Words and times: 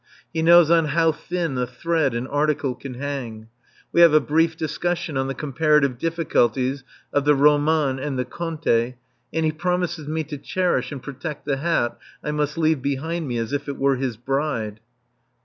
He 0.33 0.41
knows 0.41 0.71
on 0.71 0.85
how 0.85 1.11
thin 1.11 1.59
a 1.59 1.67
thread 1.67 2.15
an 2.15 2.25
article 2.25 2.73
can 2.73 2.95
hang. 2.95 3.49
We 3.91 4.01
have 4.01 4.15
a 4.15 4.19
brief 4.19 4.57
discussion 4.57 5.15
on 5.15 5.27
the 5.27 5.35
comparative 5.35 5.99
difficulties 5.99 6.83
of 7.13 7.23
the 7.23 7.35
roman 7.35 7.99
and 7.99 8.17
the 8.17 8.25
conte, 8.25 8.95
and 9.31 9.45
he 9.45 9.51
promises 9.51 10.07
me 10.07 10.23
to 10.23 10.39
cherish 10.39 10.91
and 10.91 11.03
protect 11.03 11.45
the 11.45 11.57
hat 11.57 11.99
I 12.23 12.31
must 12.31 12.57
leave 12.57 12.81
behind 12.81 13.27
me 13.27 13.37
as 13.37 13.53
if 13.53 13.69
it 13.69 13.77
were 13.77 13.97
his 13.97 14.17
bride. 14.17 14.79